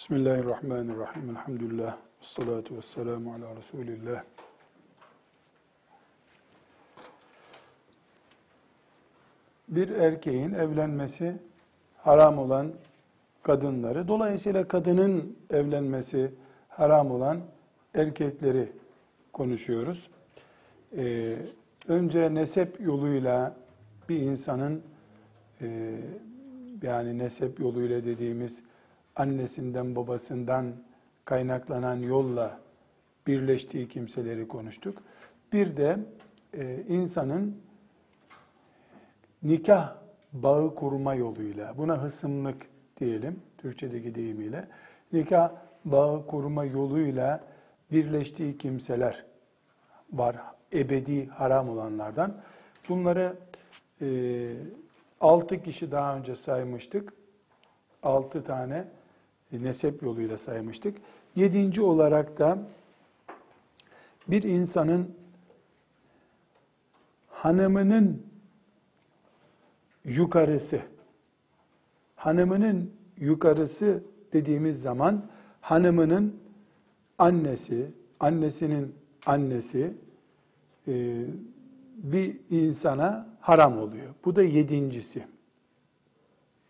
[0.00, 1.30] Bismillahirrahmanirrahim.
[1.30, 1.96] Elhamdülillah.
[2.20, 4.22] Salatu vesselamu ala Resulillah.
[9.68, 11.36] Bir erkeğin evlenmesi
[11.98, 12.72] haram olan
[13.42, 16.32] kadınları, dolayısıyla kadının evlenmesi
[16.68, 17.40] haram olan
[17.94, 18.72] erkekleri
[19.32, 20.10] konuşuyoruz.
[20.96, 21.36] Ee,
[21.88, 23.56] önce nesep yoluyla
[24.08, 24.82] bir insanın
[25.60, 25.96] e,
[26.82, 28.69] yani nesep yoluyla dediğimiz
[29.20, 30.72] annesinden babasından
[31.24, 32.60] kaynaklanan yolla
[33.26, 35.02] birleştiği kimseleri konuştuk.
[35.52, 35.98] Bir de
[36.54, 37.56] e, insanın
[39.42, 39.94] nikah
[40.32, 42.66] bağı kurma yoluyla, buna hısımlık
[43.00, 44.68] diyelim Türkçedeki deyimiyle,
[45.12, 45.50] nikah
[45.84, 47.40] bağı kurma yoluyla
[47.92, 49.24] birleştiği kimseler
[50.12, 50.36] var,
[50.72, 52.36] ebedi haram olanlardan.
[52.88, 53.36] Bunları
[54.02, 54.08] e,
[55.20, 57.12] altı kişi daha önce saymıştık.
[58.02, 58.84] Altı tane
[59.52, 60.96] nesep yoluyla saymıştık.
[61.36, 62.58] Yedinci olarak da
[64.28, 65.14] bir insanın
[67.28, 68.22] hanımının
[70.04, 70.80] yukarısı,
[72.16, 74.02] hanımının yukarısı
[74.32, 75.26] dediğimiz zaman
[75.60, 76.40] hanımının
[77.18, 77.86] annesi,
[78.20, 78.94] annesinin
[79.26, 79.94] annesi
[80.88, 81.24] e,
[81.96, 84.14] bir insana haram oluyor.
[84.24, 85.24] Bu da yedincisi.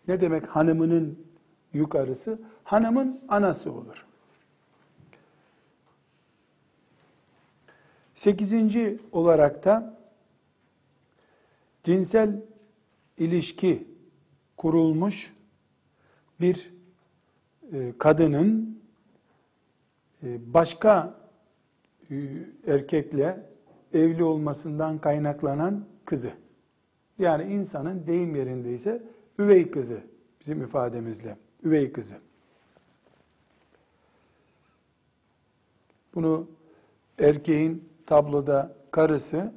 [0.08, 1.18] Ne demek hanımının
[1.72, 2.38] yukarısı?
[2.64, 4.06] Hanımın anası olur.
[8.14, 9.98] Sekizinci olarak da
[11.84, 12.42] cinsel
[13.18, 13.88] ilişki
[14.56, 15.34] kurulmuş
[16.40, 16.70] bir
[17.72, 18.80] e, kadının
[20.22, 21.14] e, başka
[22.10, 22.16] e,
[22.66, 23.46] erkekle
[23.92, 26.32] evli olmasından kaynaklanan kızı.
[27.18, 29.02] Yani insanın deyim yerindeyse
[29.38, 30.00] üvey kızı
[30.40, 32.14] bizim ifademizle üvey kızı.
[36.14, 36.46] Bunu
[37.18, 39.52] erkeğin tabloda karısı,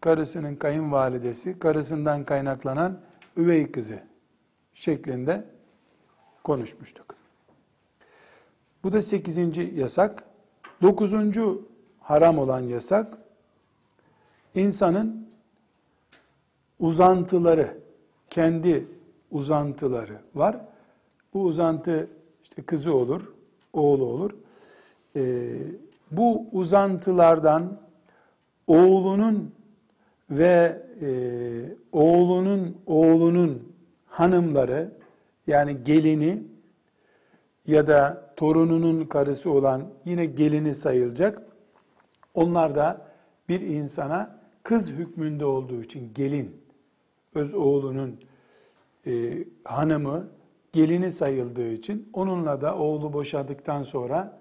[0.00, 3.00] karısının kayınvalidesi, karısından kaynaklanan
[3.36, 4.02] üvey kızı
[4.74, 5.44] şeklinde
[6.44, 7.14] konuşmuştuk.
[8.84, 10.24] Bu da sekizinci yasak.
[10.82, 11.68] Dokuzuncu
[12.00, 13.18] haram olan yasak,
[14.54, 15.28] insanın
[16.78, 17.78] uzantıları,
[18.30, 18.86] kendi
[19.30, 20.60] uzantıları var.
[21.34, 22.08] Bu uzantı
[22.42, 23.32] işte kızı olur,
[23.72, 24.30] oğlu olur.
[25.16, 25.56] Ee,
[26.10, 27.80] bu uzantılardan
[28.66, 29.54] oğlunun
[30.30, 31.08] ve e,
[31.92, 33.72] oğlunun oğlunun
[34.06, 34.92] hanımları
[35.46, 36.42] yani gelini
[37.66, 41.42] ya da torununun karısı olan yine gelini sayılacak.
[42.34, 43.06] Onlar da
[43.48, 46.56] bir insana kız hükmünde olduğu için gelin,
[47.34, 48.20] öz oğlunun
[49.06, 50.28] e, hanımı
[50.74, 54.38] gelini sayıldığı için onunla da oğlu boşadıktan sonra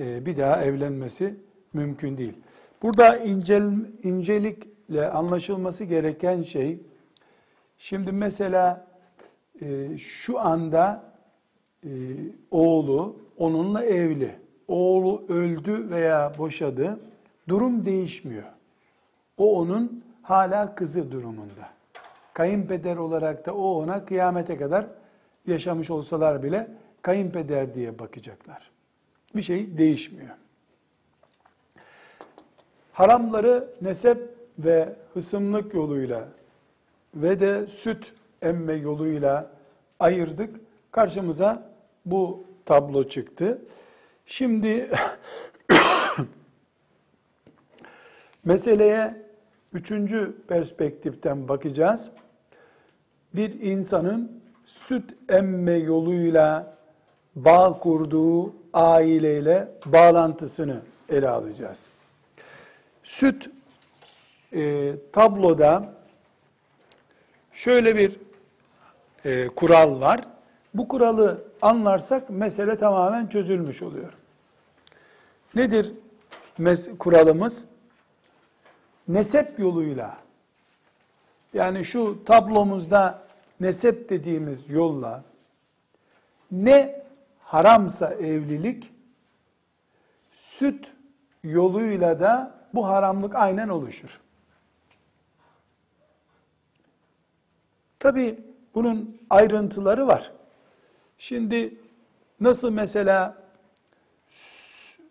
[0.00, 1.34] e, bir daha evlenmesi
[1.72, 2.34] mümkün değil.
[2.82, 6.80] Burada incel, incelikle anlaşılması gereken şey,
[7.78, 8.86] şimdi mesela
[9.62, 11.04] e, şu anda
[11.84, 11.90] e,
[12.50, 14.34] oğlu onunla evli,
[14.68, 17.00] oğlu öldü veya boşadı,
[17.48, 18.44] durum değişmiyor.
[19.36, 21.68] O onun hala kızı durumunda.
[22.34, 24.86] Kayınpeder olarak da o ona kıyamete kadar
[25.48, 26.68] yaşamış olsalar bile
[27.02, 28.70] kayınpeder diye bakacaklar.
[29.36, 30.36] Bir şey değişmiyor.
[32.92, 34.18] Haramları nesep
[34.58, 36.28] ve hısımlık yoluyla
[37.14, 39.50] ve de süt emme yoluyla
[40.00, 40.60] ayırdık.
[40.90, 41.70] Karşımıza
[42.06, 43.62] bu tablo çıktı.
[44.26, 44.90] Şimdi
[48.44, 49.22] meseleye
[49.72, 52.10] üçüncü perspektiften bakacağız.
[53.34, 54.42] Bir insanın
[54.88, 56.76] süt emme yoluyla
[57.36, 61.86] bağ kurduğu aileyle bağlantısını ele alacağız.
[63.04, 63.50] Süt
[64.52, 65.94] e, tabloda
[67.52, 68.16] şöyle bir
[69.24, 70.20] e, kural var.
[70.74, 74.12] Bu kuralı anlarsak mesele tamamen çözülmüş oluyor.
[75.54, 75.92] Nedir
[76.60, 77.64] mes- kuralımız?
[79.08, 80.16] Nesep yoluyla
[81.54, 83.27] yani şu tablomuzda
[83.60, 85.24] nesep dediğimiz yolla
[86.50, 87.02] ne
[87.40, 88.92] haramsa evlilik
[90.32, 90.92] süt
[91.42, 94.20] yoluyla da bu haramlık aynen oluşur.
[97.98, 98.40] Tabi
[98.74, 100.32] bunun ayrıntıları var.
[101.18, 101.74] Şimdi
[102.40, 103.42] nasıl mesela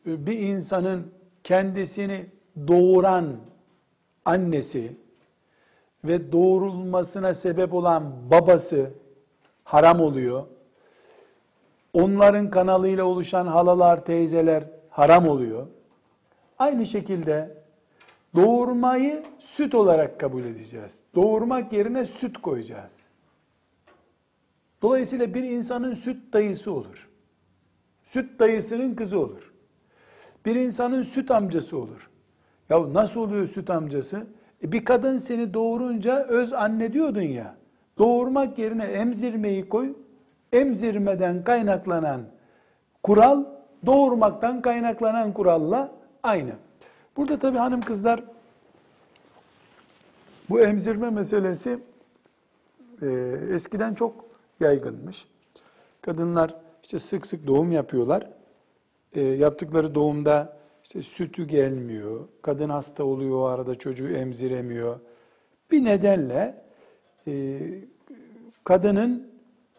[0.05, 1.11] bir insanın
[1.43, 2.25] kendisini
[2.67, 3.37] doğuran
[4.25, 4.95] annesi
[6.03, 8.91] ve doğurulmasına sebep olan babası
[9.63, 10.43] haram oluyor.
[11.93, 15.67] onların kanalıyla oluşan halalar, teyzeler haram oluyor.
[16.59, 17.57] Aynı şekilde
[18.35, 20.99] doğurmayı süt olarak kabul edeceğiz.
[21.15, 22.97] Doğurmak yerine süt koyacağız.
[24.81, 27.09] Dolayısıyla bir insanın süt dayısı olur.
[28.03, 29.53] Süt dayısının kızı olur.
[30.45, 32.09] Bir insanın süt amcası olur.
[32.69, 34.27] Ya nasıl oluyor süt amcası?
[34.63, 37.55] E bir kadın seni doğurunca öz anne diyordun ya.
[37.97, 39.93] Doğurmak yerine emzirmeyi koy.
[40.53, 42.21] Emzirmeden kaynaklanan
[43.03, 43.43] kural
[43.85, 45.91] doğurmaktan kaynaklanan kuralla
[46.23, 46.51] aynı.
[47.17, 48.23] Burada tabii hanım kızlar
[50.49, 51.79] bu emzirme meselesi
[53.01, 53.07] e,
[53.51, 54.25] eskiden çok
[54.59, 55.27] yaygınmış.
[56.01, 58.27] Kadınlar işte sık sık doğum yapıyorlar.
[59.13, 60.56] E, yaptıkları doğumda
[60.87, 64.99] işte sütü gelmiyor, kadın hasta oluyor o arada çocuğu emziremiyor.
[65.71, 66.55] Bir nedenle
[67.27, 67.59] e,
[68.63, 69.31] kadının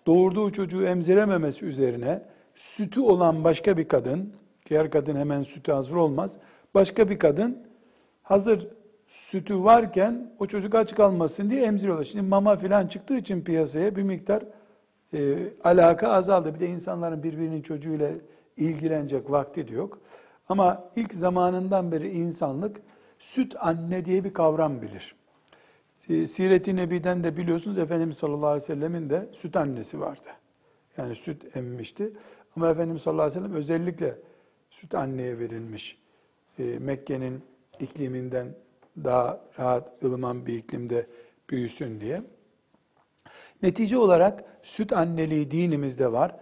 [0.06, 2.22] doğurduğu çocuğu emzirememesi üzerine
[2.54, 4.32] sütü olan başka bir kadın,
[4.70, 6.30] diğer kadın hemen sütü hazır olmaz,
[6.74, 7.58] başka bir kadın
[8.22, 8.68] hazır
[9.06, 12.04] sütü varken o çocuk aç kalmasın diye emziriyorlar.
[12.04, 14.42] Şimdi mama filan çıktığı için piyasaya bir miktar
[15.14, 16.54] e, alaka azaldı.
[16.54, 18.10] Bir de insanların birbirinin çocuğuyla
[18.56, 19.98] ilgilenecek vakti de yok.
[20.48, 22.80] Ama ilk zamanından beri insanlık
[23.18, 25.14] süt anne diye bir kavram bilir.
[26.26, 30.28] Siret-i Nebi'den de biliyorsunuz Efendimiz sallallahu aleyhi ve sellemin de süt annesi vardı.
[30.96, 32.12] Yani süt emmişti.
[32.56, 34.18] Ama Efendimiz sallallahu aleyhi ve sellem özellikle
[34.70, 35.98] süt anneye verilmiş.
[36.58, 37.42] E, Mekke'nin
[37.80, 38.54] ikliminden
[39.04, 41.06] daha rahat, ılıman bir iklimde
[41.50, 42.22] büyüsün diye.
[43.62, 46.36] Netice olarak süt anneliği dinimizde var.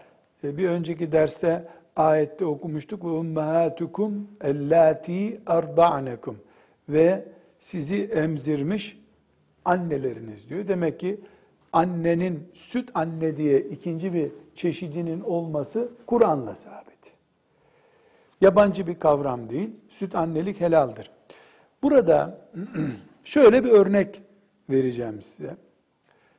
[0.44, 6.38] E, bir önceki derste ayette okumuştuk ve ummahatukum ellati arda'nekum
[6.88, 7.28] ve
[7.58, 8.98] sizi emzirmiş
[9.64, 10.68] anneleriniz diyor.
[10.68, 11.20] Demek ki
[11.72, 17.12] annenin süt anne diye ikinci bir çeşidinin olması Kur'an'la sabit.
[18.40, 19.70] Yabancı bir kavram değil.
[19.88, 21.10] Süt annelik helaldir.
[21.82, 22.48] Burada
[23.24, 24.22] şöyle bir örnek
[24.70, 25.56] vereceğim size.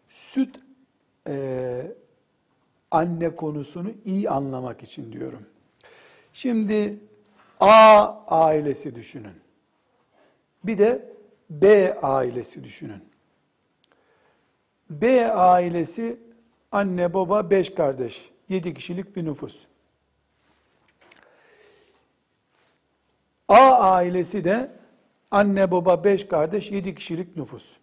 [0.09, 0.59] Süt
[1.27, 1.92] e,
[2.92, 5.45] anne konusunu iyi anlamak için diyorum.
[6.34, 7.00] Şimdi
[7.60, 9.36] A ailesi düşünün.
[10.63, 11.13] Bir de
[11.50, 13.04] B ailesi düşünün.
[14.89, 16.19] B ailesi
[16.72, 19.68] anne baba beş kardeş, yedi kişilik bir nüfus.
[23.48, 24.72] A ailesi de
[25.31, 27.78] anne baba beş kardeş, yedi kişilik nüfus.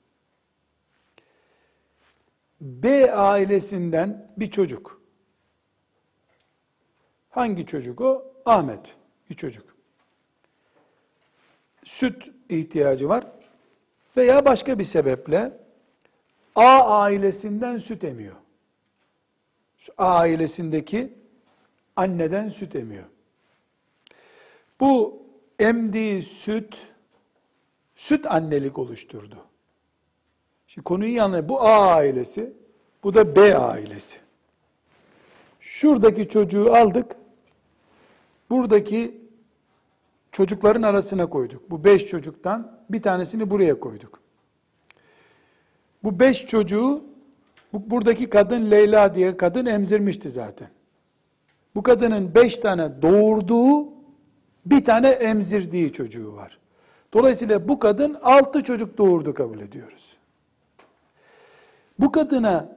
[2.60, 4.93] B ailesinden bir çocuk.
[7.34, 8.32] Hangi çocuk o?
[8.44, 8.80] Ahmet
[9.30, 9.76] bir çocuk.
[11.84, 13.26] Süt ihtiyacı var
[14.16, 15.52] veya başka bir sebeple
[16.54, 18.34] A ailesinden süt emiyor.
[19.98, 21.12] A ailesindeki
[21.96, 23.04] anneden süt emiyor.
[24.80, 25.22] Bu
[25.58, 26.76] emdiği süt
[27.96, 29.36] süt annelik oluşturdu.
[30.66, 31.48] Şimdi konuyu iyi.
[31.48, 32.52] Bu A ailesi,
[33.02, 34.18] bu da B ailesi.
[35.60, 37.16] Şuradaki çocuğu aldık,
[38.54, 39.20] buradaki
[40.32, 41.70] çocukların arasına koyduk.
[41.70, 44.20] Bu beş çocuktan bir tanesini buraya koyduk.
[46.04, 47.04] Bu beş çocuğu
[47.72, 50.68] bu, buradaki kadın Leyla diye kadın emzirmişti zaten.
[51.74, 53.88] Bu kadının beş tane doğurduğu
[54.66, 56.58] bir tane emzirdiği çocuğu var.
[57.12, 60.16] Dolayısıyla bu kadın altı çocuk doğurdu kabul ediyoruz.
[61.98, 62.73] Bu kadına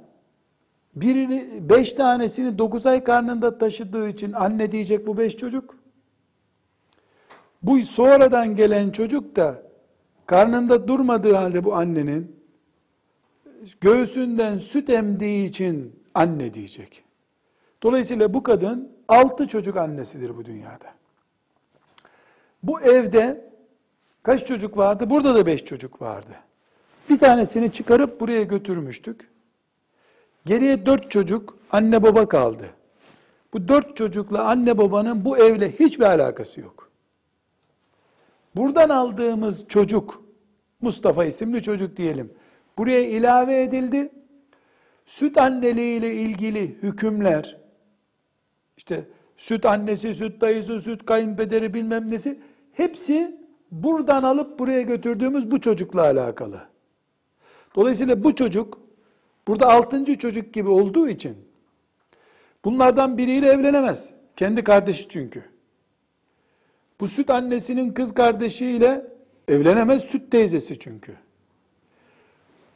[1.01, 5.75] birini, beş tanesini dokuz ay karnında taşıdığı için anne diyecek bu beş çocuk.
[7.63, 9.61] Bu sonradan gelen çocuk da
[10.25, 12.35] karnında durmadığı halde bu annenin
[13.81, 17.03] göğsünden süt emdiği için anne diyecek.
[17.83, 20.93] Dolayısıyla bu kadın altı çocuk annesidir bu dünyada.
[22.63, 23.51] Bu evde
[24.23, 25.09] kaç çocuk vardı?
[25.09, 26.33] Burada da beş çocuk vardı.
[27.09, 29.29] Bir tanesini çıkarıp buraya götürmüştük.
[30.47, 32.65] Geriye dört çocuk, anne baba kaldı.
[33.53, 36.89] Bu dört çocukla anne babanın bu evle hiçbir alakası yok.
[38.55, 40.23] Buradan aldığımız çocuk,
[40.81, 42.33] Mustafa isimli çocuk diyelim,
[42.77, 44.11] buraya ilave edildi.
[45.05, 47.57] Süt anneliği ile ilgili hükümler,
[48.77, 52.39] işte süt annesi, süt dayısı, süt kayınpederi bilmem nesi,
[52.73, 56.61] hepsi buradan alıp buraya götürdüğümüz bu çocukla alakalı.
[57.75, 58.86] Dolayısıyla bu çocuk
[59.47, 61.37] burada altıncı çocuk gibi olduğu için
[62.65, 64.09] bunlardan biriyle evlenemez.
[64.35, 65.43] Kendi kardeşi çünkü.
[66.99, 69.07] Bu süt annesinin kız kardeşiyle
[69.47, 71.15] evlenemez süt teyzesi çünkü.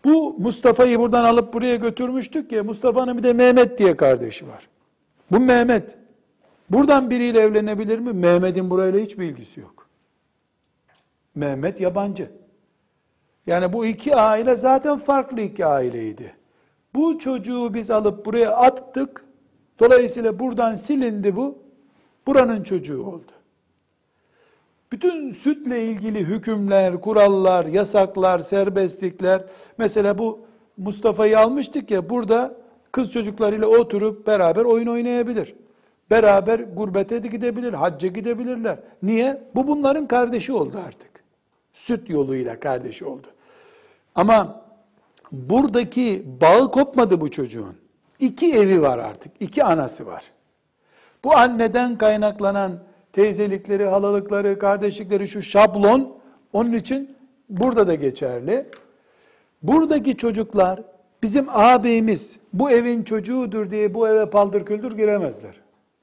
[0.05, 4.67] Bu Mustafa'yı buradan alıp buraya götürmüştük ya Mustafa'nın bir de Mehmet diye kardeşi var.
[5.31, 5.97] Bu Mehmet.
[6.69, 8.13] Buradan biriyle evlenebilir mi?
[8.13, 9.87] Mehmet'in burayla hiç bilgisi yok.
[11.35, 12.31] Mehmet yabancı.
[13.47, 16.40] Yani bu iki aile zaten farklı iki aileydi.
[16.95, 19.25] Bu çocuğu biz alıp buraya attık.
[19.79, 21.57] Dolayısıyla buradan silindi bu.
[22.27, 23.31] Buranın çocuğu oldu.
[24.91, 29.43] Bütün sütle ilgili hükümler, kurallar, yasaklar, serbestlikler.
[29.77, 30.39] Mesela bu
[30.77, 32.57] Mustafa'yı almıştık ya burada
[32.91, 35.55] kız çocuklarıyla oturup beraber oyun oynayabilir.
[36.12, 38.79] Beraber gurbete de gidebilir, hacca gidebilirler.
[39.03, 39.43] Niye?
[39.55, 41.24] Bu bunların kardeşi oldu artık.
[41.74, 43.27] Süt yoluyla kardeşi oldu.
[44.15, 44.60] Ama
[45.31, 47.75] buradaki bağı kopmadı bu çocuğun.
[48.19, 50.23] İki evi var artık, iki anası var.
[51.23, 52.79] Bu anneden kaynaklanan
[53.13, 56.17] teyzelikleri, halalıkları, kardeşlikleri şu şablon
[56.53, 57.15] onun için
[57.50, 58.65] burada da geçerli.
[59.63, 60.81] Buradaki çocuklar
[61.23, 65.55] bizim ağabeyimiz bu evin çocuğudur diye bu eve paldır küldür giremezler.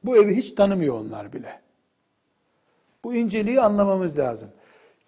[0.04, 1.61] Bu evi hiç tanımıyor onlar bile.
[3.04, 4.49] Bu inceliği anlamamız lazım.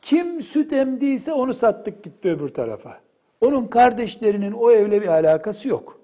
[0.03, 3.01] Kim süt emdiyse onu sattık gitti öbür tarafa.
[3.41, 6.01] Onun kardeşlerinin o evle bir alakası yok.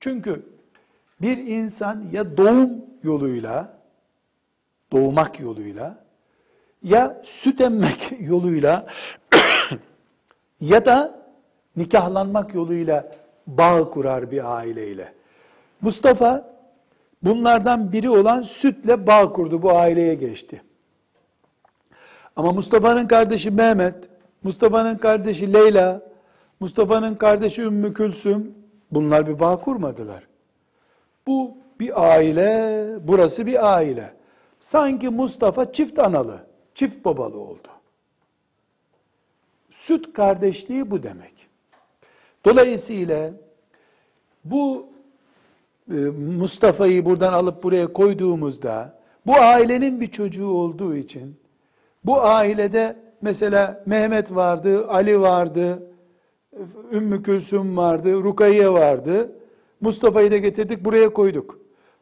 [0.00, 0.42] Çünkü
[1.20, 2.70] bir insan ya doğum
[3.02, 3.78] yoluyla,
[4.92, 6.04] doğmak yoluyla,
[6.82, 8.86] ya süt emmek yoluyla
[10.60, 11.20] ya da
[11.76, 13.12] nikahlanmak yoluyla
[13.46, 15.12] bağ kurar bir aileyle.
[15.80, 16.58] Mustafa
[17.22, 20.62] bunlardan biri olan sütle bağ kurdu, bu aileye geçti.
[22.36, 23.94] Ama Mustafa'nın kardeşi Mehmet,
[24.48, 26.02] Mustafa'nın kardeşi Leyla,
[26.60, 28.54] Mustafa'nın kardeşi Ümmü Külsüm
[28.90, 30.26] bunlar bir bağ kurmadılar.
[31.26, 34.12] Bu bir aile, burası bir aile.
[34.60, 36.38] Sanki Mustafa çift analı,
[36.74, 37.68] çift babalı oldu.
[39.70, 41.34] Süt kardeşliği bu demek.
[42.44, 43.30] Dolayısıyla
[44.44, 44.86] bu
[45.90, 45.94] e,
[46.38, 51.36] Mustafa'yı buradan alıp buraya koyduğumuzda bu ailenin bir çocuğu olduğu için
[52.04, 55.92] bu ailede mesela Mehmet vardı, Ali vardı,
[56.92, 59.32] Ümmü Külsüm vardı, Rukiye vardı.
[59.80, 61.58] Mustafa'yı da getirdik buraya koyduk.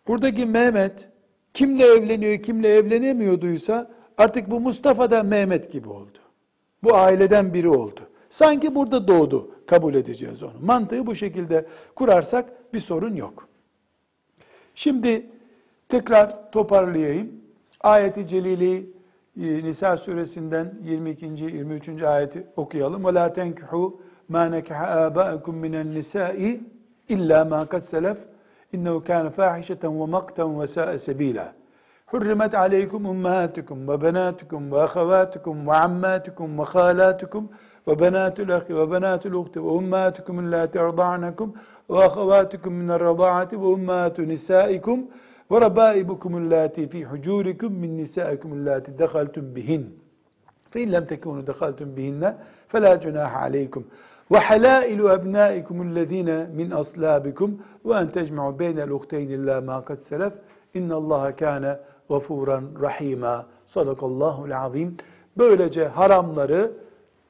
[0.08, 1.08] Buradaki Mehmet
[1.54, 6.18] kimle evleniyor, kimle evlenemiyorduysa artık bu Mustafa da Mehmet gibi oldu.
[6.82, 8.00] Bu aileden biri oldu.
[8.30, 9.50] Sanki burada doğdu.
[9.66, 10.52] Kabul edeceğiz onu.
[10.62, 13.48] Mantığı bu şekilde kurarsak bir sorun yok.
[14.74, 15.26] Şimdi
[15.88, 17.32] tekrar toparlayayım.
[17.80, 18.90] Ayeti Celili
[19.40, 21.26] ee, Nisa suresinden 22.
[21.26, 22.02] 23.
[22.02, 23.04] ayeti okuyalım.
[23.06, 26.60] Ve la tenkihu ma nekaha aba'akum minen nisa'i
[27.08, 28.18] illa ma kad selef
[28.72, 31.52] innehu kana fahişeten ve makten ve sa'e sebila.
[32.06, 37.48] Hurrimet aleykum ummahatukum ve benatukum ve ahavatukum ve ammatukum ve halatukum
[37.88, 41.54] ve benatul ahi ve benatul ukti ve ummatukum illati erda'nakum
[41.90, 45.00] ve ahavatukum minel rada'ati ve ummatu nisaikum
[45.50, 49.98] ve rabaibukum allati fi hucurikum min nisaikum allati dakhaltum bihin.
[50.70, 52.34] Fe in lem tekunu dakhaltum bihinne
[52.68, 53.84] fe la cunaha aleykum.
[54.32, 60.32] Ve halailu ebnaikum allazina min aslabikum ve en tecma'u beynel uhteyni illa ma kad selef.
[60.74, 62.64] İnne Allaha kana gafuran
[65.38, 66.72] Böylece haramları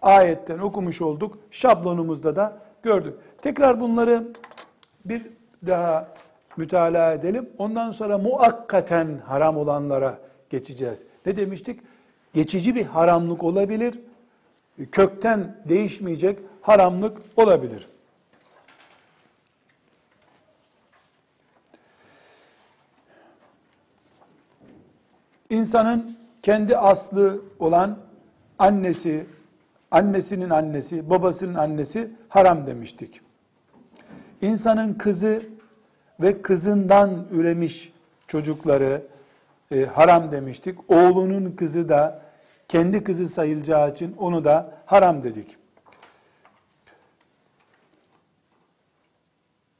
[0.02, 1.38] ayetten okumuş olduk.
[1.50, 3.14] Şablonumuzda da gördük.
[3.42, 4.28] Tekrar bunları
[5.04, 5.26] bir
[5.66, 6.08] daha
[6.56, 7.48] mütalaa edelim.
[7.58, 10.18] Ondan sonra muakkaten haram olanlara
[10.50, 11.04] geçeceğiz.
[11.26, 11.80] Ne demiştik?
[12.34, 13.98] Geçici bir haramlık olabilir.
[14.92, 17.88] Kökten değişmeyecek haramlık olabilir.
[25.50, 27.98] İnsanın kendi aslı olan
[28.58, 29.26] annesi,
[29.90, 33.20] annesinin annesi, babasının annesi haram demiştik.
[34.42, 35.42] İnsanın kızı
[36.20, 37.92] ve kızından üremiş
[38.28, 39.02] çocukları
[39.70, 40.90] e, haram demiştik.
[40.90, 42.22] Oğlunun kızı da
[42.68, 45.56] kendi kızı sayılacağı için onu da haram dedik.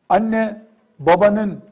[0.08, 0.62] Anne
[0.98, 1.62] babanın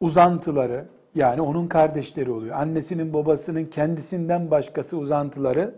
[0.00, 2.56] uzantıları yani onun kardeşleri oluyor.
[2.56, 5.74] Annesinin babasının kendisinden başkası uzantıları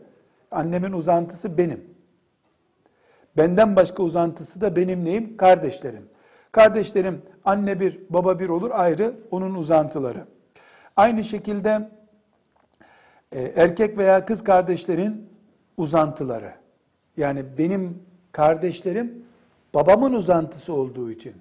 [0.50, 1.84] annemin uzantısı benim.
[3.36, 5.36] Benden başka uzantısı da benim neyim?
[5.36, 6.08] Kardeşlerim.
[6.56, 10.24] Kardeşlerim anne bir, baba bir olur ayrı onun uzantıları.
[10.96, 11.90] Aynı şekilde
[13.32, 15.28] e, erkek veya kız kardeşlerin
[15.76, 16.52] uzantıları.
[17.16, 19.24] Yani benim kardeşlerim
[19.74, 21.32] babamın uzantısı olduğu için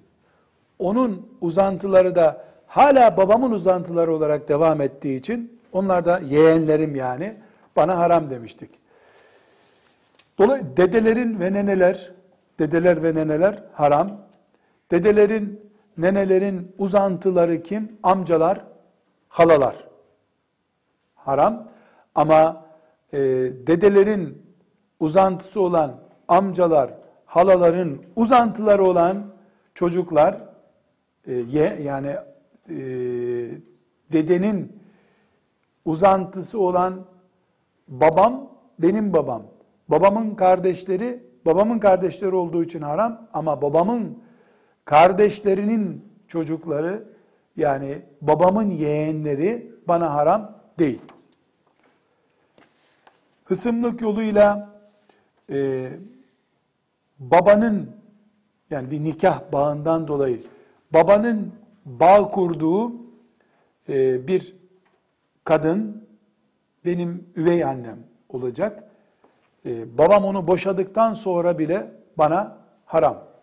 [0.78, 7.34] onun uzantıları da hala babamın uzantıları olarak devam ettiği için onlar da yeğenlerim yani
[7.76, 8.70] bana haram demiştik.
[10.38, 12.12] Dolayısıyla dedelerin ve neneler,
[12.58, 14.25] dedeler ve neneler haram.
[14.90, 15.60] Dedelerin
[15.98, 17.98] nenelerin uzantıları kim?
[18.02, 18.64] Amcalar,
[19.28, 19.88] halalar.
[21.14, 21.68] Haram.
[22.14, 22.64] Ama
[23.12, 23.18] e,
[23.66, 24.42] dedelerin
[25.00, 26.90] uzantısı olan amcalar,
[27.26, 29.26] halaların uzantıları olan
[29.74, 30.40] çocuklar,
[31.26, 31.34] e,
[31.82, 32.16] yani
[32.68, 32.76] e,
[34.12, 34.72] dedenin
[35.84, 37.04] uzantısı olan
[37.88, 39.42] babam benim babam.
[39.88, 44.18] Babamın kardeşleri babamın kardeşleri olduğu için haram ama babamın
[44.86, 47.04] kardeşlerinin çocukları
[47.56, 51.00] yani babamın yeğenleri bana haram değil.
[53.44, 54.76] Hısımlık yoluyla
[55.50, 55.90] e,
[57.18, 57.90] babanın
[58.70, 60.42] yani bir nikah bağından dolayı
[60.92, 61.52] babanın
[61.84, 62.92] bağ kurduğu
[63.88, 64.56] e, bir
[65.44, 66.08] kadın
[66.84, 68.84] benim üvey annem olacak.
[69.66, 73.35] E, babam onu boşadıktan sonra bile bana haram.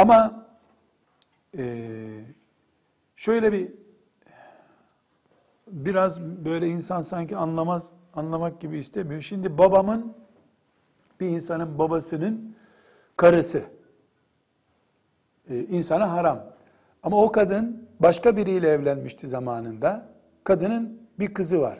[0.00, 0.46] Ama
[1.58, 1.64] e,
[3.16, 3.68] şöyle bir
[5.66, 9.20] biraz böyle insan sanki anlamaz, anlamak gibi istemiyor.
[9.20, 10.14] Şimdi babamın
[11.20, 12.56] bir insanın babasının
[13.16, 13.62] karısı
[15.50, 16.44] e, insana haram.
[17.02, 20.08] Ama o kadın başka biriyle evlenmişti zamanında.
[20.44, 21.78] Kadının bir kızı var.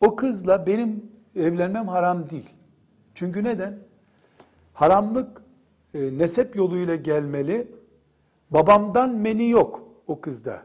[0.00, 2.50] O kızla benim evlenmem haram değil.
[3.14, 3.78] Çünkü neden?
[4.74, 5.41] Haramlık
[5.94, 7.66] e, nesep yoluyla gelmeli.
[8.50, 10.62] Babamdan meni yok o kızda.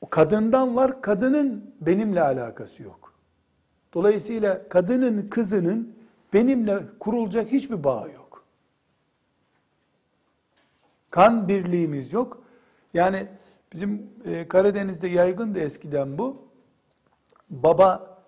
[0.00, 3.14] O kadından var, kadının benimle alakası yok.
[3.94, 5.96] Dolayısıyla kadının kızının
[6.32, 8.44] benimle kurulacak hiçbir bağı yok.
[11.10, 12.42] Kan birliğimiz yok.
[12.94, 13.26] Yani
[13.72, 16.46] bizim e, Karadeniz'de yaygın da eskiden bu.
[17.50, 18.18] Baba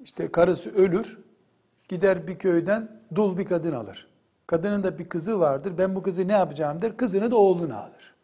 [0.00, 1.18] işte karısı ölür,
[1.88, 4.08] gider bir köyden dul bir kadın alır.
[4.48, 5.72] Kadının da bir kızı vardır.
[5.78, 6.96] Ben bu kızı ne yapacağım der.
[6.96, 8.14] Kızını da oğluna alır.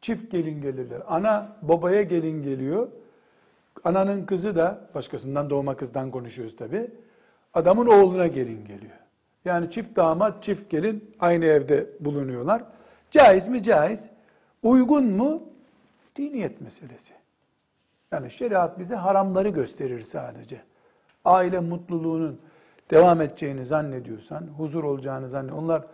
[0.00, 1.02] Çift gelin gelirler.
[1.08, 2.88] Ana babaya gelin geliyor.
[3.84, 6.90] Ananın kızı da başkasından doğma kızdan konuşuyoruz tabi.
[7.54, 8.96] Adamın oğluna gelin geliyor.
[9.44, 12.64] Yani çift damat, çift gelin aynı evde bulunuyorlar.
[13.10, 13.62] Caiz mi?
[13.62, 14.10] Caiz.
[14.62, 15.42] Uygun mu?
[16.16, 17.12] Diniyet meselesi.
[18.12, 20.60] Yani şeriat bize haramları gösterir sadece.
[21.24, 22.40] Aile mutluluğunun
[22.92, 25.84] devam edeceğini zannediyorsan, huzur olacağını zannediyorsan, onlar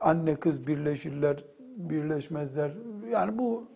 [0.00, 1.44] anne kız birleşirler,
[1.76, 2.70] birleşmezler.
[3.10, 3.68] Yani bu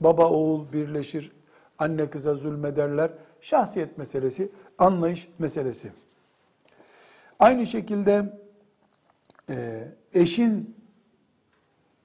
[0.00, 1.32] baba oğul birleşir,
[1.78, 3.10] anne kıza zulmederler.
[3.40, 5.92] Şahsiyet meselesi, anlayış meselesi.
[7.38, 8.38] Aynı şekilde
[9.50, 10.76] e, eşin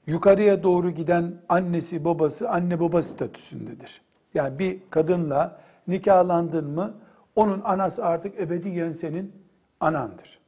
[0.08, 4.02] yukarıya doğru giden annesi babası anne baba statüsündedir.
[4.34, 6.94] Yani bir kadınla nikahlandın mı
[7.36, 9.43] onun anası artık ebediyen senin
[9.80, 10.40] anandır.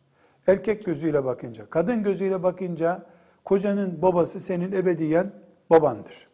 [0.47, 3.05] Erkek gözüyle bakınca, kadın gözüyle bakınca
[3.43, 5.31] kocanın babası senin ebediyen
[5.69, 6.27] babandır.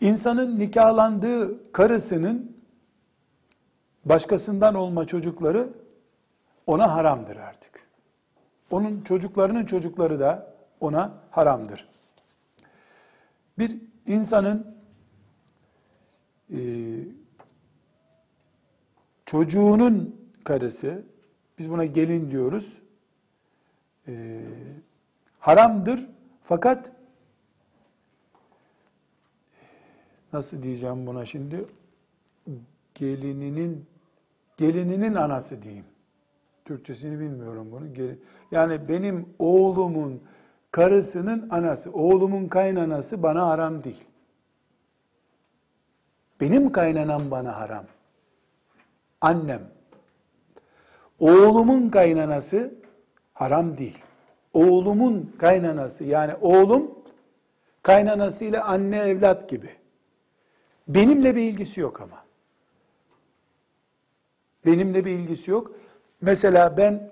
[0.00, 2.56] İnsanın nikahlandığı karısının
[4.04, 5.68] başkasından olma çocukları
[6.66, 7.86] ona haramdır artık.
[8.70, 11.88] Onun çocuklarının çocukları da ona haramdır.
[13.58, 14.76] Bir insanın
[16.50, 16.58] e,
[19.30, 21.04] çocuğunun karısı,
[21.58, 22.82] biz buna gelin diyoruz,
[24.08, 24.40] e,
[25.38, 26.06] haramdır
[26.44, 26.92] fakat
[30.32, 31.64] nasıl diyeceğim buna şimdi
[32.94, 33.86] gelininin
[34.56, 35.84] gelininin anası diyeyim.
[36.64, 38.14] Türkçesini bilmiyorum bunu.
[38.50, 40.22] Yani benim oğlumun
[40.70, 44.04] karısının anası, oğlumun kaynanası bana haram değil.
[46.40, 47.84] Benim kaynanam bana haram.
[49.20, 49.70] Annem.
[51.18, 52.74] Oğlumun kaynanası
[53.34, 53.98] haram değil.
[54.52, 56.90] Oğlumun kaynanası yani oğlum
[57.82, 59.70] kaynanasıyla anne evlat gibi.
[60.88, 62.24] Benimle bir ilgisi yok ama.
[64.66, 65.72] Benimle bir ilgisi yok.
[66.20, 67.10] Mesela ben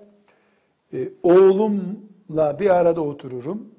[0.93, 3.75] e, oğlumla bir arada otururum.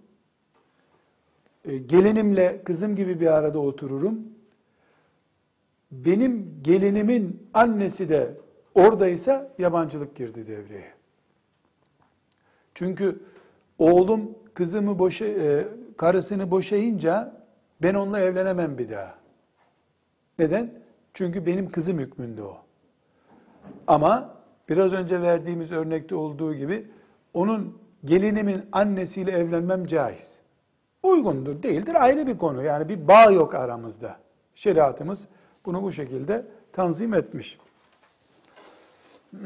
[1.64, 4.39] E, gelinimle kızım gibi bir arada otururum.
[5.90, 8.34] Benim gelinimin annesi de
[8.74, 10.92] oradaysa yabancılık girdi devreye.
[12.74, 13.22] Çünkü
[13.78, 17.34] oğlum kızımı boşa, e, karısını boşayınca
[17.82, 19.14] ben onunla evlenemem bir daha.
[20.38, 20.70] Neden?
[21.14, 22.56] Çünkü benim kızım hükmünde o.
[23.86, 24.34] Ama
[24.68, 26.86] biraz önce verdiğimiz örnekte olduğu gibi
[27.34, 30.38] onun gelinimin annesiyle evlenmem caiz.
[31.02, 32.64] Uygundur, değildir ayrı bir konu.
[32.64, 34.16] Yani bir bağ yok aramızda.
[34.54, 35.28] Şeriatımız
[35.64, 37.58] bunu bu şekilde tanzim etmiş.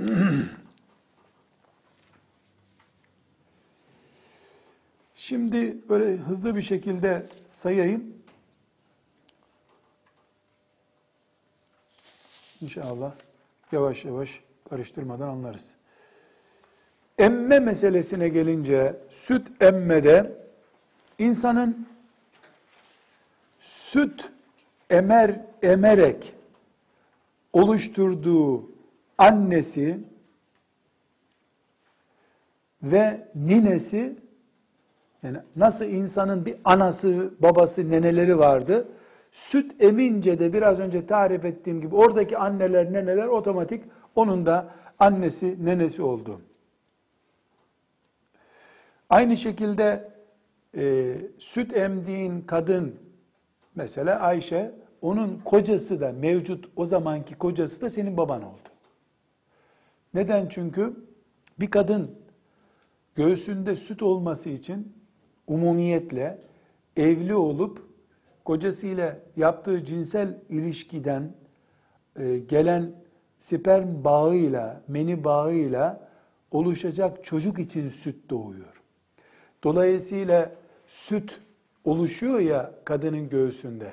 [5.14, 8.14] Şimdi böyle hızlı bir şekilde sayayım.
[12.60, 13.12] İnşallah
[13.72, 15.74] yavaş yavaş karıştırmadan anlarız.
[17.18, 20.32] Emme meselesine gelince süt emmede
[21.18, 21.88] insanın
[23.60, 24.33] süt
[24.90, 26.34] emer emerek
[27.52, 28.70] oluşturduğu
[29.18, 29.98] annesi
[32.82, 34.16] ve ninesi
[35.22, 38.88] yani nasıl insanın bir anası, babası, neneleri vardı.
[39.32, 45.64] Süt emince de biraz önce tarif ettiğim gibi oradaki anneler, neneler otomatik onun da annesi,
[45.64, 46.40] nenesi oldu.
[49.10, 50.12] Aynı şekilde
[50.76, 52.94] e, süt emdiğin kadın
[53.74, 58.68] mesela Ayşe onun kocası da mevcut o zamanki kocası da senin baban oldu.
[60.14, 60.48] Neden?
[60.48, 60.96] Çünkü
[61.60, 62.10] bir kadın
[63.14, 64.92] göğsünde süt olması için
[65.46, 66.38] umumiyetle
[66.96, 67.82] evli olup
[68.44, 71.32] kocasıyla yaptığı cinsel ilişkiden
[72.16, 72.92] e, gelen
[73.38, 76.08] sperm bağıyla, meni bağıyla
[76.50, 78.82] oluşacak çocuk için süt doğuyor.
[79.64, 80.52] Dolayısıyla
[80.86, 81.40] süt
[81.84, 83.92] oluşuyor ya kadının göğsünde.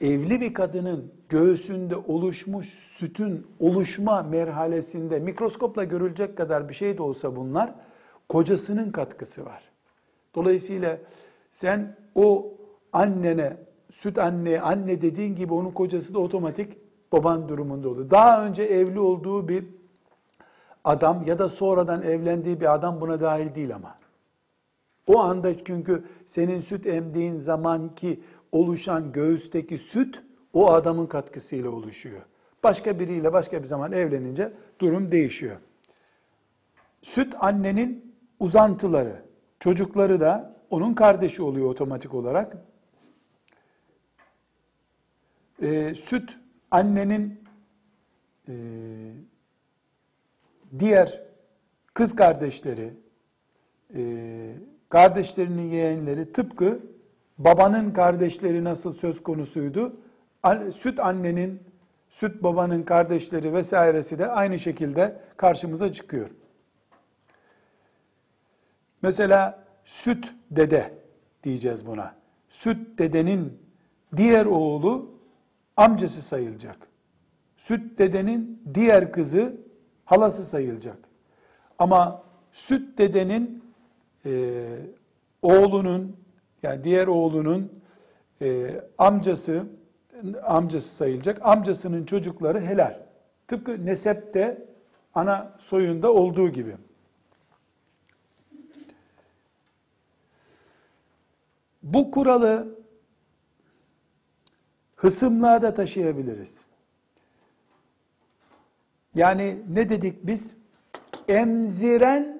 [0.00, 2.66] Evli bir kadının göğsünde oluşmuş
[2.98, 7.74] sütün oluşma merhalesinde mikroskopla görülecek kadar bir şey de olsa bunlar
[8.28, 9.62] kocasının katkısı var.
[10.34, 10.98] Dolayısıyla
[11.52, 12.54] sen o
[12.92, 13.56] annene,
[13.90, 16.76] süt anne, anne dediğin gibi onun kocası da otomatik
[17.12, 18.10] baban durumunda olur.
[18.10, 19.64] Daha önce evli olduğu bir
[20.84, 23.98] adam ya da sonradan evlendiği bir adam buna dahil değil ama.
[25.06, 28.20] O anda çünkü senin süt emdiğin zamanki
[28.52, 32.22] oluşan göğüsteki süt o adamın katkısıyla oluşuyor.
[32.62, 35.56] Başka biriyle başka bir zaman evlenince durum değişiyor.
[37.02, 39.22] Süt annenin uzantıları,
[39.60, 42.56] çocukları da onun kardeşi oluyor otomatik olarak.
[45.62, 46.38] Ee, süt
[46.70, 47.40] annenin
[48.48, 48.54] e,
[50.78, 51.22] diğer
[51.94, 52.94] kız kardeşleri,
[53.94, 54.54] e,
[54.88, 56.80] kardeşlerinin yeğenleri tıpkı
[57.38, 59.96] babanın kardeşleri nasıl söz konusuydu,
[60.74, 61.62] süt annenin,
[62.08, 66.30] süt babanın kardeşleri vesairesi de aynı şekilde karşımıza çıkıyor.
[69.02, 70.94] Mesela süt dede
[71.42, 72.14] diyeceğiz buna.
[72.48, 73.62] Süt dedenin
[74.16, 75.10] diğer oğlu
[75.76, 76.76] amcası sayılacak.
[77.56, 79.56] Süt dedenin diğer kızı
[80.04, 80.98] halası sayılacak.
[81.78, 82.22] Ama
[82.52, 83.65] süt dedenin
[84.26, 84.64] e,
[85.42, 86.16] oğlunun
[86.62, 87.82] yani diğer oğlunun
[88.42, 89.66] e, amcası
[90.42, 91.38] amcası sayılacak.
[91.42, 92.98] Amcasının çocukları helal.
[93.48, 94.66] Tıpkı nesepte
[95.14, 96.76] ana soyunda olduğu gibi.
[101.82, 102.76] Bu kuralı
[104.96, 106.54] hısımlığa da taşıyabiliriz.
[109.14, 110.56] Yani ne dedik biz?
[111.28, 112.35] Emziren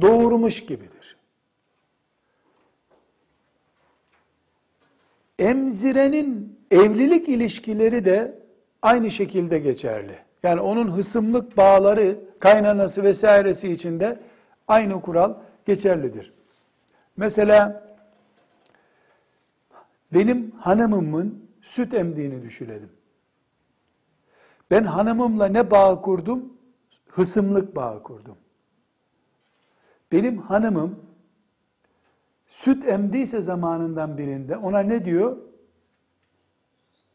[0.00, 1.16] doğurmuş gibidir.
[5.38, 8.38] Emzirenin evlilik ilişkileri de
[8.82, 10.18] aynı şekilde geçerli.
[10.42, 14.20] Yani onun hısımlık bağları, kaynanası vesairesi içinde
[14.68, 15.34] aynı kural
[15.66, 16.32] geçerlidir.
[17.16, 17.88] Mesela
[20.12, 22.90] benim hanımımın süt emdiğini düşünelim.
[24.70, 26.52] Ben hanımımla ne bağ kurdum?
[27.08, 28.36] Hısımlık bağı kurdum.
[30.12, 31.00] Benim hanımım
[32.46, 35.36] süt emdiyse zamanından birinde ona ne diyor?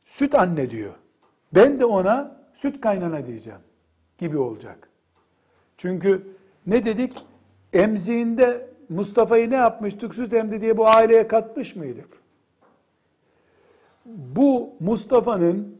[0.05, 0.93] Süt anne diyor.
[1.55, 3.59] Ben de ona süt kaynana diyeceğim
[4.17, 4.89] gibi olacak.
[5.77, 6.27] Çünkü
[6.67, 7.25] ne dedik?
[7.73, 10.15] Emziğinde Mustafa'yı ne yapmıştık?
[10.15, 12.23] Süt emdi diye bu aileye katmış mıydık?
[14.05, 15.77] bu Mustafa'nın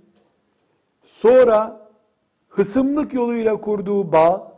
[1.06, 1.90] sonra
[2.50, 4.53] hısımlık yoluyla kurduğu bağ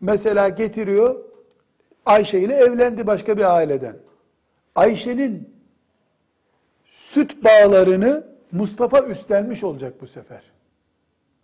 [0.00, 1.16] mesela getiriyor
[2.06, 3.96] Ayşe ile evlendi başka bir aileden.
[4.74, 5.50] Ayşe'nin
[6.84, 10.42] süt bağlarını Mustafa üstlenmiş olacak bu sefer.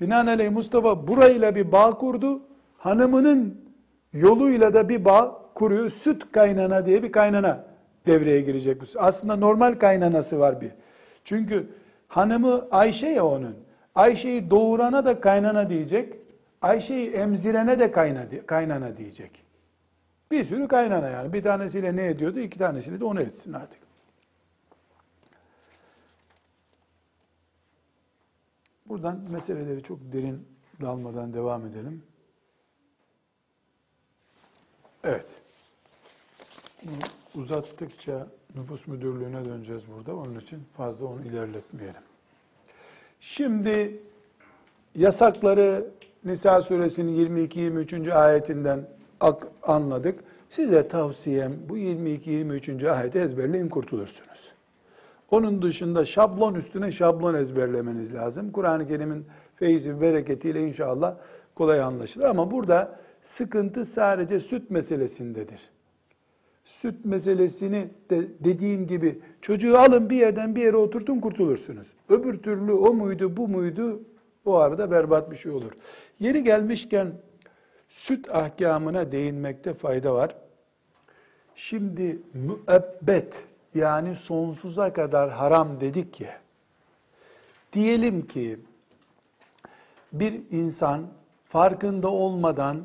[0.00, 2.40] Binaenaleyh Mustafa burayla bir bağ kurdu.
[2.78, 3.60] Hanımının
[4.12, 5.90] yoluyla da bir bağ kuruyor.
[5.90, 7.64] Süt kaynana diye bir kaynana
[8.06, 8.82] devreye girecek.
[8.96, 10.70] Aslında normal kaynanası var bir.
[11.24, 11.66] Çünkü
[12.08, 13.56] hanımı Ayşe ya onun.
[13.94, 16.14] Ayşe'yi doğurana da kaynana diyecek.
[16.62, 17.92] Ayşe'yi emzirene de
[18.46, 19.42] kaynana diyecek.
[20.30, 21.32] Bir sürü kaynana yani.
[21.32, 22.38] Bir tanesiyle ne ediyordu?
[22.38, 23.80] iki tanesiyle de onu etsin artık.
[28.86, 30.48] Buradan meseleleri çok derin
[30.80, 32.02] dalmadan devam edelim.
[35.04, 35.26] Evet.
[37.34, 40.16] Uzattıkça nüfus müdürlüğüne döneceğiz burada.
[40.16, 42.02] Onun için fazla onu ilerletmeyelim.
[43.20, 44.02] Şimdi
[44.94, 45.90] yasakları
[46.24, 48.12] Nisa suresinin 22-23.
[48.12, 48.86] ayetinden
[49.62, 50.20] anladık.
[50.50, 52.90] Size tavsiyem bu 22-23.
[52.90, 54.52] ayeti ezberleyin kurtulursunuz.
[55.30, 58.52] Onun dışında şablon üstüne şablon ezberlemeniz lazım.
[58.52, 59.24] Kur'an-ı Kerim'in
[59.56, 61.14] feyzi ve bereketiyle inşallah
[61.54, 62.24] kolay anlaşılır.
[62.24, 65.60] Ama burada sıkıntı sadece süt meselesindedir.
[66.64, 71.86] Süt meselesini de dediğim gibi çocuğu alın bir yerden bir yere oturtun kurtulursunuz.
[72.08, 74.00] Öbür türlü o muydu bu muydu
[74.44, 75.72] o arada berbat bir şey olur.
[76.22, 77.12] Yeri gelmişken
[77.88, 80.36] süt ahkamına değinmekte fayda var.
[81.54, 86.40] Şimdi müebbet yani sonsuza kadar haram dedik ya.
[87.72, 88.58] Diyelim ki
[90.12, 91.06] bir insan
[91.44, 92.84] farkında olmadan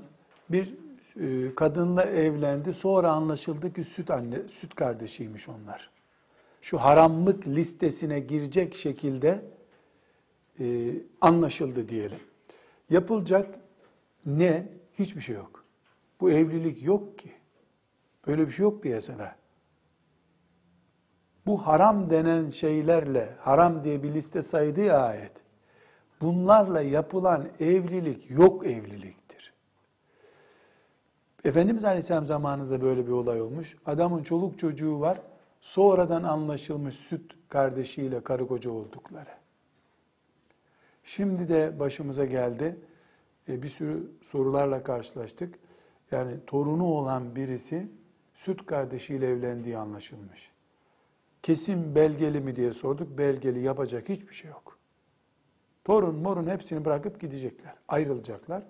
[0.50, 0.74] bir
[1.22, 2.74] e, kadınla evlendi.
[2.74, 5.90] Sonra anlaşıldı ki süt anne, süt kardeşiymiş onlar.
[6.62, 9.42] Şu haramlık listesine girecek şekilde
[10.60, 10.66] e,
[11.22, 12.20] anlaşıldı diyelim.
[12.90, 13.60] Yapılacak
[14.26, 14.68] ne?
[15.00, 15.66] Hiçbir şey yok.
[16.22, 17.32] Bu evlilik yok ki.
[18.28, 19.36] Böyle bir şey yok piyasada.
[21.46, 25.32] Bu haram denen şeylerle, haram diye bir liste saydığı ayet,
[26.22, 29.54] bunlarla yapılan evlilik yok evliliktir.
[31.46, 33.78] Efendimiz Aleyhisselam zamanında böyle bir olay olmuş.
[33.86, 35.22] Adamın çoluk çocuğu var,
[35.62, 39.37] sonradan anlaşılmış süt kardeşiyle karı koca oldukları.
[41.08, 42.76] Şimdi de başımıza geldi.
[43.50, 45.56] E, bir sürü sorularla karşılaştık.
[46.12, 47.88] Yani torunu olan birisi
[48.34, 50.52] süt kardeşiyle evlendiği anlaşılmış.
[51.44, 53.18] Kesin belgeli mi diye sorduk.
[53.18, 54.78] Belgeli yapacak hiçbir şey yok.
[55.86, 57.74] Torun morun hepsini bırakıp gidecekler.
[57.88, 58.64] Ayrılacaklar.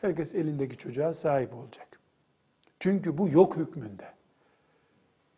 [0.00, 2.00] Herkes elindeki çocuğa sahip olacak.
[2.80, 4.08] Çünkü bu yok hükmünde.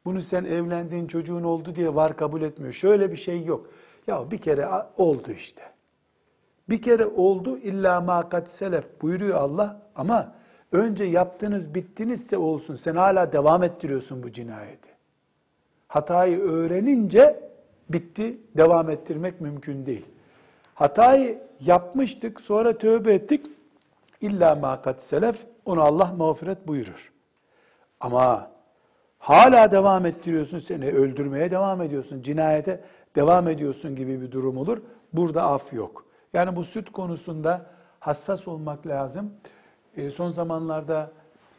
[0.04, 2.72] Bunu sen evlendiğin çocuğun oldu diye var kabul etmiyor.
[2.72, 3.70] Şöyle bir şey yok.
[4.06, 5.73] Ya bir kere oldu işte.
[6.68, 10.34] Bir kere oldu illa ma selef buyuruyor Allah ama
[10.72, 12.76] önce yaptınız bittinizse olsun.
[12.76, 14.90] Sen hala devam ettiriyorsun bu cinayeti.
[15.88, 17.50] Hatayı öğrenince
[17.88, 20.06] bitti, devam ettirmek mümkün değil.
[20.74, 23.46] Hatayı yapmıştık, sonra tövbe ettik.
[24.20, 27.12] İlla ma selef, onu Allah mağfiret buyurur.
[28.00, 28.50] Ama
[29.18, 32.80] hala devam ettiriyorsun, seni öldürmeye devam ediyorsun, cinayete
[33.16, 34.78] devam ediyorsun gibi bir durum olur.
[35.12, 36.03] Burada af yok.
[36.34, 37.66] Yani bu süt konusunda
[38.00, 39.32] hassas olmak lazım.
[39.96, 41.12] E, son zamanlarda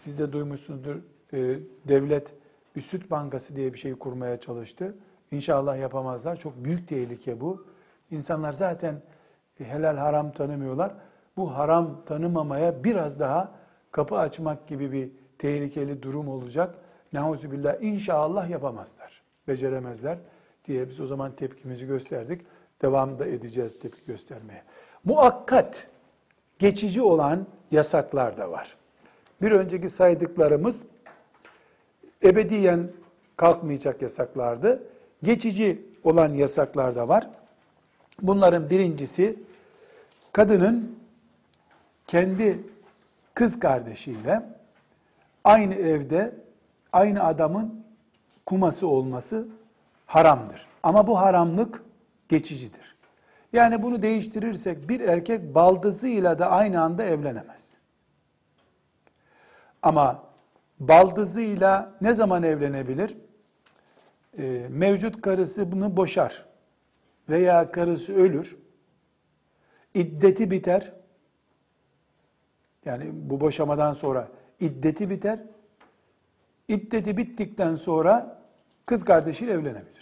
[0.03, 0.95] siz de duymuşsunuzdur,
[1.33, 2.33] e, devlet
[2.75, 4.95] bir süt bankası diye bir şey kurmaya çalıştı.
[5.31, 6.35] İnşallah yapamazlar.
[6.35, 7.65] Çok büyük tehlike bu.
[8.11, 9.01] İnsanlar zaten
[9.57, 10.93] helal haram tanımıyorlar.
[11.37, 13.51] Bu haram tanımamaya biraz daha
[13.91, 16.75] kapı açmak gibi bir tehlikeli durum olacak.
[17.13, 19.21] Neuzubillah inşallah yapamazlar.
[19.47, 20.17] Beceremezler
[20.65, 22.41] diye biz o zaman tepkimizi gösterdik.
[22.85, 24.63] Devam da edeceğiz tepki göstermeye.
[25.05, 25.87] Muakkat,
[26.59, 28.75] geçici olan yasaklar da var.
[29.41, 30.85] Bir önceki saydıklarımız
[32.23, 32.87] ebediyen
[33.37, 34.83] kalkmayacak yasaklardı.
[35.23, 37.29] Geçici olan yasaklar da var.
[38.21, 39.39] Bunların birincisi
[40.31, 40.99] kadının
[42.07, 42.59] kendi
[43.33, 44.41] kız kardeşiyle
[45.43, 46.35] aynı evde
[46.93, 47.83] aynı adamın
[48.45, 49.47] kuması olması
[50.05, 50.67] haramdır.
[50.83, 51.84] Ama bu haramlık
[52.29, 52.95] geçicidir.
[53.53, 57.77] Yani bunu değiştirirsek bir erkek baldızıyla da aynı anda evlenemez.
[59.81, 60.23] Ama
[60.79, 63.17] baldızıyla ne zaman evlenebilir?
[64.37, 66.45] Ee, mevcut karısı bunu boşar
[67.29, 68.57] veya karısı ölür,
[69.93, 70.93] iddeti biter.
[72.85, 74.27] Yani bu boşamadan sonra
[74.59, 75.39] iddeti biter.
[76.67, 78.41] İddeti bittikten sonra
[78.85, 79.94] kız kardeşiyle evlenebilir.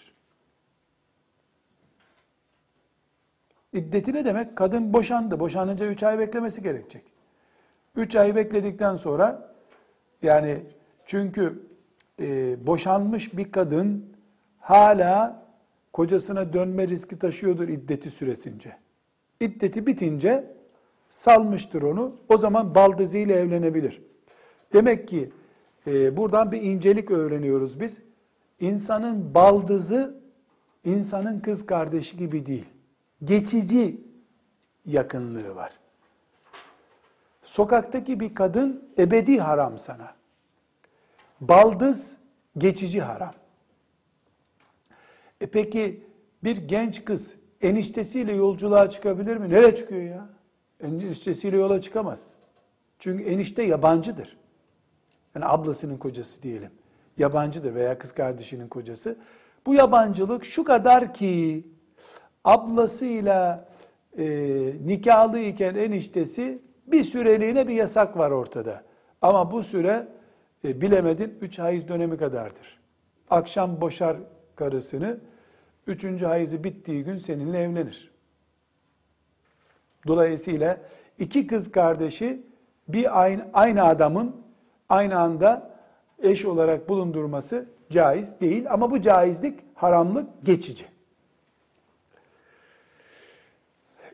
[3.73, 4.55] İddeti ne demek?
[4.55, 5.39] Kadın boşandı.
[5.39, 7.03] Boşanınca üç ay beklemesi gerekecek.
[7.95, 9.53] Üç ay bekledikten sonra
[10.21, 10.61] yani
[11.05, 11.63] çünkü
[12.19, 14.05] e, boşanmış bir kadın
[14.59, 15.45] hala
[15.93, 18.77] kocasına dönme riski taşıyordur iddeti süresince.
[19.39, 20.43] İddeti bitince
[21.09, 22.15] salmıştır onu.
[22.29, 24.01] O zaman baldızıyla evlenebilir.
[24.73, 25.31] Demek ki
[25.87, 28.01] e, buradan bir incelik öğreniyoruz biz.
[28.59, 30.21] İnsanın baldızı
[30.85, 32.72] insanın kız kardeşi gibi değil.
[33.23, 34.01] Geçici
[34.85, 35.73] yakınlığı var.
[37.43, 40.15] Sokaktaki bir kadın ebedi haram sana.
[41.41, 42.13] Baldız
[42.57, 43.33] geçici haram.
[45.41, 46.03] E peki
[46.43, 49.49] bir genç kız eniştesiyle yolculuğa çıkabilir mi?
[49.49, 50.29] Nereye çıkıyor ya?
[50.81, 52.19] Eniştesiyle yola çıkamaz.
[52.99, 54.37] Çünkü enişte yabancıdır.
[55.35, 56.71] Yani ablasının kocası diyelim.
[57.17, 59.17] yabancıdır veya kız kardeşinin kocası.
[59.65, 61.63] Bu yabancılık şu kadar ki
[62.43, 63.65] ablasıyla
[64.17, 64.25] e,
[64.85, 68.83] nikahlı iken eniştesi bir süreliğine bir yasak var ortada.
[69.21, 70.07] Ama bu süre
[70.65, 72.79] e, bilemedin 3 hayız dönemi kadardır.
[73.29, 74.17] Akşam boşar
[74.55, 75.17] karısını,
[75.87, 78.11] üçüncü hayızı bittiği gün seninle evlenir.
[80.07, 80.77] Dolayısıyla
[81.19, 82.43] iki kız kardeşi
[82.87, 84.35] bir aynı, aynı adamın
[84.89, 85.73] aynı anda
[86.19, 88.65] eş olarak bulundurması caiz değil.
[88.69, 90.92] Ama bu caizlik, haramlık geçici.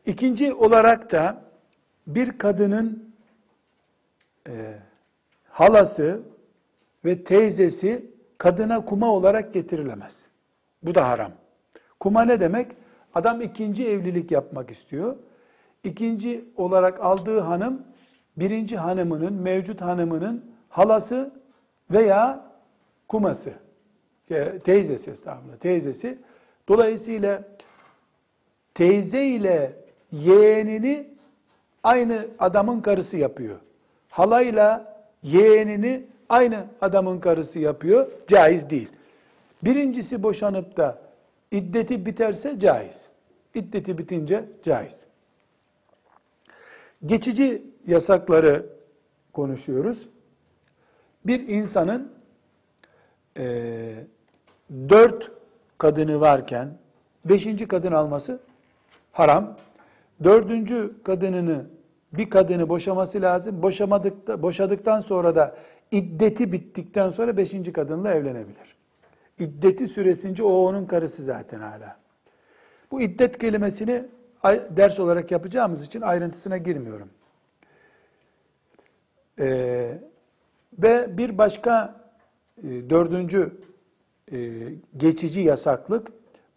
[0.06, 1.42] İkinci olarak da
[2.08, 3.14] bir kadının
[4.48, 4.74] e,
[5.50, 6.22] halası
[7.06, 10.18] ve teyzesi kadına kuma olarak getirilemez.
[10.84, 11.32] Bu da haram.
[12.00, 12.72] Kuma ne demek?
[13.16, 15.16] Adam ikinci evlilik yapmak istiyor.
[15.84, 17.84] İkinci olarak aldığı hanım
[18.38, 21.34] birinci hanımının, mevcut hanımının halası
[21.92, 22.52] veya
[23.08, 23.54] kuması,
[24.64, 26.18] teyzesi estağfurullah, teyzesi.
[26.68, 27.44] Dolayısıyla
[28.74, 29.76] teyze ile
[30.12, 31.08] yeğenini
[31.84, 33.60] aynı adamın karısı yapıyor.
[34.10, 38.12] Halayla yeğenini aynı adamın karısı yapıyor.
[38.28, 38.90] Caiz değil.
[39.64, 41.02] Birincisi boşanıp da
[41.52, 43.02] iddeti biterse caiz.
[43.56, 45.06] İddeti bitince caiz.
[47.06, 48.66] Geçici yasakları
[49.34, 50.08] konuşuyoruz.
[51.26, 52.12] Bir insanın
[53.38, 53.96] e,
[54.90, 55.32] dört
[55.78, 56.78] kadını varken
[57.26, 58.40] beşinci kadın alması
[59.12, 59.58] haram.
[60.24, 61.66] Dördüncü kadınını
[62.14, 63.62] bir kadını boşaması lazım.
[63.62, 65.56] Boşamadıkta, boşadıktan sonra da
[65.92, 68.76] iddeti bittikten sonra beşinci kadınla evlenebilir.
[69.40, 71.98] İddeti süresince o onun karısı zaten hala.
[72.92, 74.06] Bu iddet kelimesini
[74.70, 77.10] ders olarak yapacağımız için ayrıntısına girmiyorum.
[79.40, 80.00] Ee,
[80.74, 81.96] ve bir başka
[82.64, 83.52] e, dördüncü
[84.32, 84.38] e,
[84.98, 86.08] geçici yasaklık,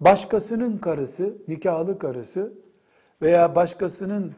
[0.01, 2.53] başkasının karısı, nikahlı karısı
[3.22, 4.32] veya başkasının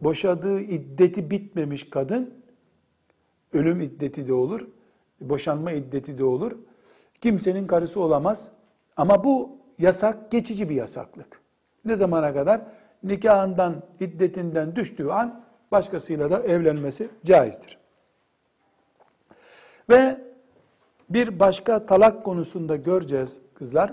[0.00, 2.34] boşadığı iddeti bitmemiş kadın,
[3.52, 4.68] ölüm iddeti de olur,
[5.20, 6.52] boşanma iddeti de olur.
[7.20, 8.48] Kimsenin karısı olamaz.
[8.96, 11.40] Ama bu yasak geçici bir yasaklık.
[11.84, 12.60] Ne zamana kadar?
[13.02, 17.78] Nikahından, iddetinden düştüğü an başkasıyla da evlenmesi caizdir.
[19.90, 20.20] Ve
[21.10, 23.92] bir başka talak konusunda göreceğiz kızlar.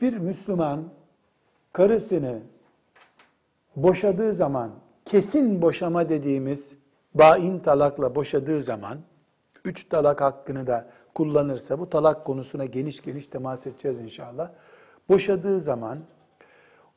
[0.00, 0.84] Bir Müslüman
[1.72, 2.40] karısını
[3.76, 4.70] boşadığı zaman,
[5.04, 6.74] kesin boşama dediğimiz
[7.14, 8.98] bain talakla boşadığı zaman,
[9.64, 14.50] üç talak hakkını da kullanırsa, bu talak konusuna geniş geniş temas edeceğiz inşallah.
[15.08, 15.98] Boşadığı zaman,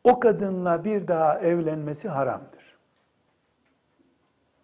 [0.04, 2.64] o kadınla bir daha evlenmesi haramdır.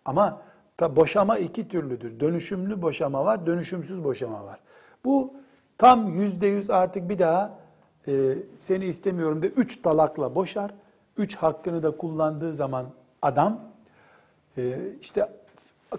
[0.06, 0.42] Ama
[0.78, 2.20] ta boşama iki türlüdür.
[2.20, 4.60] Dönüşümlü boşama var, dönüşümsüz boşama var.
[5.06, 5.34] Bu
[5.78, 7.60] tam yüzde yüz artık bir daha
[8.08, 10.72] e, seni istemiyorum de üç talakla boşar.
[11.20, 12.86] Üç hakkını da kullandığı zaman
[13.22, 13.60] adam
[14.58, 15.30] e, işte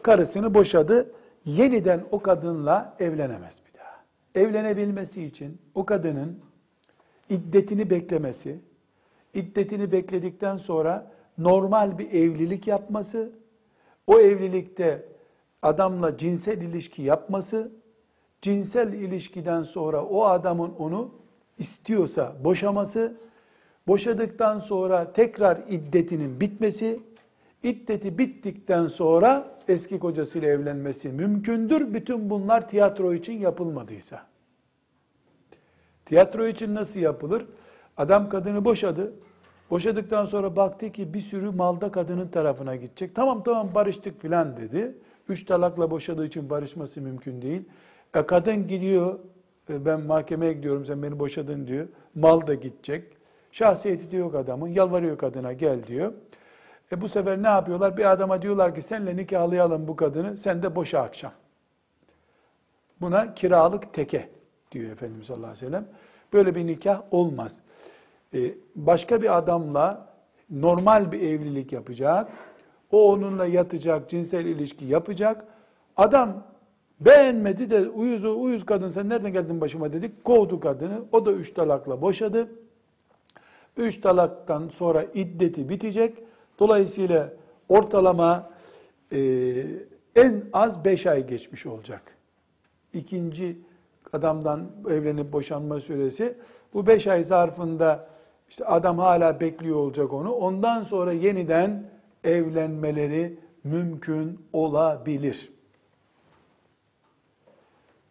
[0.02, 1.12] karısını boşadı.
[1.44, 4.04] Yeniden o kadınla evlenemez bir daha.
[4.34, 6.38] Evlenebilmesi için o kadının
[7.28, 8.58] iddetini beklemesi,
[9.34, 13.32] iddetini bekledikten sonra normal bir evlilik yapması,
[14.06, 15.04] o evlilikte
[15.62, 17.72] adamla cinsel ilişki yapması,
[18.42, 21.14] cinsel ilişkiden sonra o adamın onu
[21.58, 23.16] istiyorsa boşaması,
[23.88, 27.00] boşadıktan sonra tekrar iddetinin bitmesi,
[27.62, 31.94] iddeti bittikten sonra eski kocasıyla evlenmesi mümkündür.
[31.94, 34.26] Bütün bunlar tiyatro için yapılmadıysa.
[36.06, 37.46] Tiyatro için nasıl yapılır?
[37.96, 39.12] Adam kadını boşadı.
[39.70, 43.14] Boşadıktan sonra baktı ki bir sürü malda kadının tarafına gidecek.
[43.14, 44.94] Tamam tamam barıştık filan dedi.
[45.28, 47.62] Üç talakla boşadığı için barışması mümkün değil.
[48.14, 49.18] E kadın gidiyor,
[49.70, 51.88] e, ben mahkemeye gidiyorum sen beni boşadın diyor.
[52.14, 53.19] Mal da gidecek.
[53.52, 54.68] Şahsiyeti de yok adamın.
[54.68, 56.12] Yalvarıyor kadına gel diyor.
[56.92, 57.96] E bu sefer ne yapıyorlar?
[57.96, 60.36] Bir adama diyorlar ki senle nikahlayalım bu kadını.
[60.36, 61.32] Sen de boşa akşam.
[63.00, 64.28] Buna kiralık teke
[64.72, 65.86] diyor Efendimiz sallallahu aleyhi ve sellem.
[66.32, 67.58] Böyle bir nikah olmaz.
[68.34, 70.06] E, başka bir adamla
[70.50, 72.28] normal bir evlilik yapacak.
[72.92, 75.44] O onunla yatacak, cinsel ilişki yapacak.
[75.96, 76.42] Adam
[77.00, 80.24] beğenmedi de uyuz uyuz kadın sen nereden geldin başıma dedik.
[80.24, 81.02] Kovdu kadını.
[81.12, 82.48] O da üç talakla boşadı.
[83.76, 86.18] Üç talaktan sonra iddeti bitecek.
[86.58, 87.32] Dolayısıyla
[87.68, 88.50] ortalama
[89.12, 89.18] e,
[90.16, 92.02] en az beş ay geçmiş olacak.
[92.92, 93.58] İkinci
[94.12, 96.36] adamdan evlenip boşanma süresi.
[96.74, 98.08] Bu beş ay zarfında
[98.48, 100.32] işte adam hala bekliyor olacak onu.
[100.32, 101.90] Ondan sonra yeniden
[102.24, 105.52] evlenmeleri mümkün olabilir.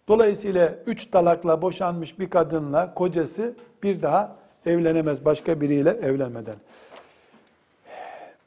[0.07, 6.55] Dolayısıyla üç talakla boşanmış bir kadınla kocası bir daha evlenemez başka biriyle evlenmeden.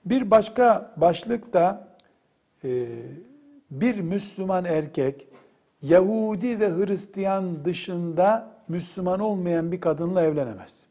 [0.04, 1.88] Bir başka başlık da
[2.64, 2.86] e,
[3.70, 5.26] bir Müslüman erkek
[5.82, 10.86] Yahudi ve Hristiyan dışında Müslüman olmayan bir kadınla evlenemez.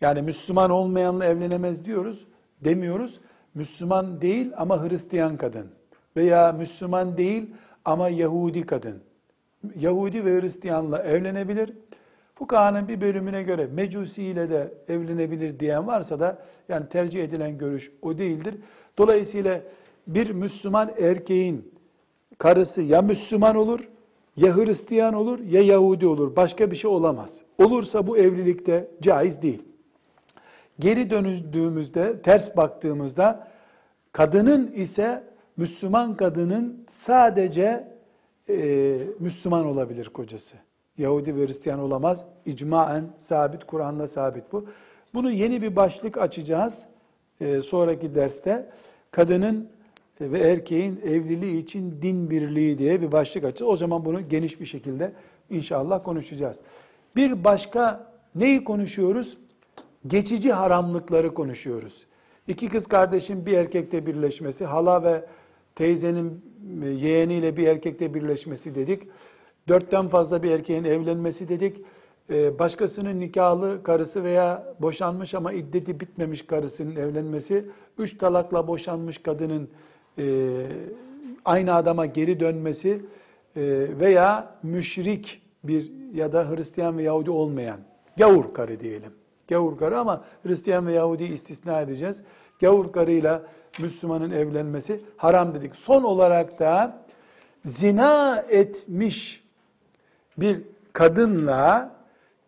[0.00, 2.26] Yani Müslüman olmayanla evlenemez diyoruz,
[2.60, 3.20] demiyoruz.
[3.54, 5.66] Müslüman değil ama Hristiyan kadın
[6.16, 7.50] veya Müslüman değil
[7.84, 9.02] ama Yahudi kadın.
[9.76, 11.72] Yahudi ve Hristiyanla evlenebilir.
[12.38, 17.92] Fukahanın bir bölümüne göre Mecusi ile de evlenebilir diyen varsa da yani tercih edilen görüş
[18.02, 18.54] o değildir.
[18.98, 19.60] Dolayısıyla
[20.06, 21.74] bir Müslüman erkeğin
[22.38, 23.88] karısı ya Müslüman olur,
[24.36, 26.36] ya Hristiyan olur, ya Yahudi olur.
[26.36, 27.40] Başka bir şey olamaz.
[27.58, 29.62] Olursa bu evlilikte caiz değil.
[30.78, 33.48] Geri döndüğümüzde, ters baktığımızda
[34.12, 35.24] kadının ise
[35.56, 37.88] Müslüman kadının sadece
[38.48, 40.56] e, Müslüman olabilir kocası.
[40.98, 42.24] Yahudi ve Hristiyan olamaz.
[42.46, 44.66] İcmaen sabit, Kur'an'da sabit bu.
[45.14, 46.84] Bunu yeni bir başlık açacağız
[47.40, 48.70] e, sonraki derste.
[49.10, 49.68] Kadının
[50.20, 53.72] ve erkeğin evliliği için din birliği diye bir başlık açacağız.
[53.72, 55.12] O zaman bunu geniş bir şekilde
[55.50, 56.60] inşallah konuşacağız.
[57.16, 59.38] Bir başka neyi konuşuyoruz?
[60.06, 62.06] Geçici haramlıkları konuşuyoruz.
[62.48, 65.24] İki kız kardeşin bir erkekte birleşmesi, hala ve
[65.74, 66.44] teyzenin
[66.82, 69.02] e, yeğeniyle bir erkekte birleşmesi dedik.
[69.68, 71.84] Dörtten fazla bir erkeğin evlenmesi dedik.
[72.30, 77.64] E, başkasının nikahlı karısı veya boşanmış ama iddeti bitmemiş karısının evlenmesi,
[77.98, 79.68] üç talakla boşanmış kadının
[80.18, 80.54] e,
[81.44, 83.02] aynı adama geri dönmesi
[84.00, 87.78] veya müşrik bir ya da Hristiyan ve Yahudi olmayan,
[88.16, 89.12] gavur karı diyelim.
[89.48, 92.20] Gavur karı ama Hristiyan ve Yahudi istisna edeceğiz.
[92.60, 93.42] Gavur karıyla
[93.80, 95.76] Müslümanın evlenmesi haram dedik.
[95.76, 97.02] Son olarak da
[97.64, 99.47] zina etmiş
[100.40, 100.62] bir
[100.92, 101.96] kadınla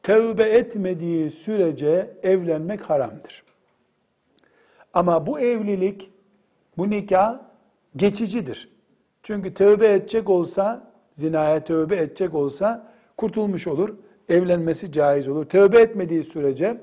[0.03, 3.43] tövbe etmediği sürece evlenmek haramdır.
[4.95, 6.11] Ama bu evlilik,
[6.79, 7.39] bu nikah
[7.97, 8.69] geçicidir.
[9.23, 13.95] Çünkü tövbe edecek olsa, zinaya tövbe edecek olsa kurtulmuş olur.
[14.29, 15.45] Evlenmesi caiz olur.
[15.45, 16.81] Tövbe etmediği sürece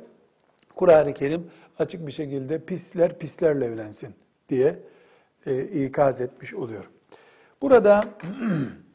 [0.76, 1.48] Kur'an-ı Kerim
[1.80, 4.10] açık bir şekilde pisler pislerle evlensin
[4.50, 4.80] diye
[5.46, 6.90] e, ikaz etmiş oluyor.
[7.62, 8.04] Burada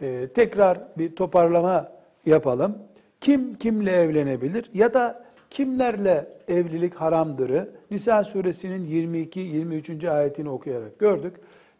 [0.00, 1.92] e, tekrar bir toparlama
[2.26, 2.78] yapalım.
[3.20, 10.10] Kim kimle evlenebilir ya da kimlerle evlilik haramdırı Nisa suresinin 22-23.
[10.10, 11.34] ayetini okuyarak gördük.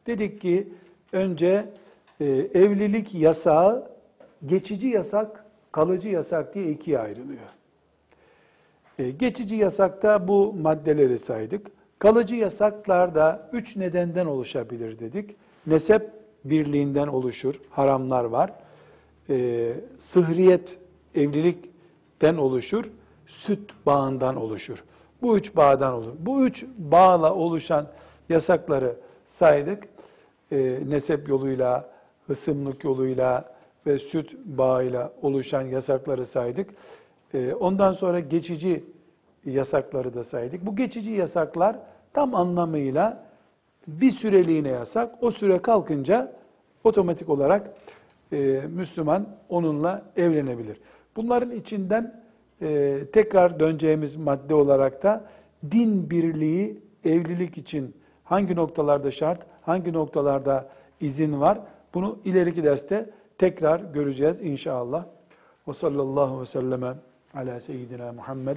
[0.07, 0.69] Dedik ki
[1.13, 1.65] önce
[2.21, 3.91] e, evlilik yasağı
[4.47, 7.41] geçici yasak, kalıcı yasak diye ikiye ayrılıyor.
[8.99, 11.67] E, geçici yasakta bu maddeleri saydık.
[11.99, 15.37] Kalıcı yasaklarda üç nedenden oluşabilir dedik.
[15.67, 16.11] Nesep
[16.45, 18.53] birliğinden oluşur, haramlar var.
[19.31, 20.79] E, sıhriyet,
[21.15, 22.85] evlilikten oluşur,
[23.27, 24.85] süt bağından oluşur.
[25.23, 26.13] Bu üç bağdan olur.
[26.19, 27.87] Bu üç bağla oluşan
[28.29, 29.89] yasakları saydık.
[30.53, 31.91] E, nesep yoluyla,
[32.27, 33.55] hısımlık yoluyla
[33.87, 36.71] ve süt bağıyla oluşan yasakları saydık.
[37.35, 38.85] E, ondan sonra geçici
[39.45, 40.67] yasakları da saydık.
[40.67, 41.77] Bu geçici yasaklar
[42.13, 43.25] tam anlamıyla
[43.87, 45.23] bir süreliğine yasak.
[45.23, 46.33] O süre kalkınca
[46.85, 47.71] otomatik olarak
[48.33, 48.37] e,
[48.69, 50.81] Müslüman onunla evlenebilir.
[51.17, 52.23] Bunların içinden
[52.63, 55.25] e, tekrar döneceğimiz madde olarak da
[55.71, 60.69] din birliği evlilik için hangi noktalarda şart, hangi noktalarda
[61.01, 61.59] izin var?
[61.95, 65.05] Bunu ileriki derste tekrar göreceğiz inşallah.
[65.69, 66.95] Ve sallallahu ve selleme
[67.35, 68.57] ala seyyidina Muhammed